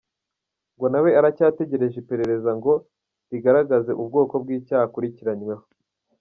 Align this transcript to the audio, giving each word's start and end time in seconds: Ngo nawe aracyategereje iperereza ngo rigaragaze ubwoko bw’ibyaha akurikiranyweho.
Ngo 0.75 0.85
nawe 0.91 1.09
aracyategereje 1.19 1.95
iperereza 1.99 2.51
ngo 2.59 2.73
rigaragaze 3.31 3.91
ubwoko 4.01 4.33
bw’ibyaha 4.41 4.83
akurikiranyweho. 4.87 5.63